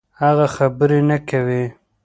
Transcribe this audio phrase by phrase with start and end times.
[0.21, 1.65] هغه خبرې نه کوي.